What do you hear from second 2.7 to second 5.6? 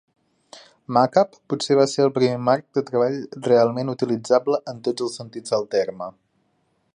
de treball realment utilitzable en tots els sentits